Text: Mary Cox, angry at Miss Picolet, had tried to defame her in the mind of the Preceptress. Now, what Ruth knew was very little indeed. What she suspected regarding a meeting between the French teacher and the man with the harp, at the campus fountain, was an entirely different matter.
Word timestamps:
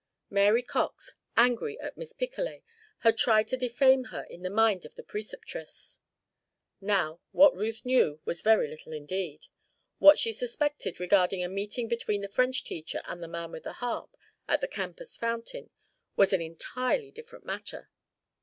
Mary 0.31 0.63
Cox, 0.63 1.13
angry 1.37 1.79
at 1.79 1.95
Miss 1.95 2.11
Picolet, 2.11 2.63
had 3.01 3.19
tried 3.19 3.47
to 3.49 3.55
defame 3.55 4.05
her 4.05 4.23
in 4.23 4.41
the 4.41 4.49
mind 4.49 4.83
of 4.83 4.95
the 4.95 5.03
Preceptress. 5.03 5.99
Now, 6.81 7.19
what 7.33 7.55
Ruth 7.55 7.85
knew 7.85 8.19
was 8.25 8.41
very 8.41 8.67
little 8.67 8.93
indeed. 8.93 9.45
What 9.99 10.17
she 10.17 10.33
suspected 10.33 10.99
regarding 10.99 11.43
a 11.43 11.47
meeting 11.49 11.87
between 11.87 12.21
the 12.21 12.27
French 12.29 12.63
teacher 12.63 13.03
and 13.05 13.21
the 13.21 13.27
man 13.27 13.51
with 13.51 13.61
the 13.63 13.73
harp, 13.73 14.17
at 14.47 14.59
the 14.59 14.67
campus 14.67 15.15
fountain, 15.17 15.69
was 16.15 16.33
an 16.33 16.41
entirely 16.41 17.11
different 17.11 17.45
matter. 17.45 17.91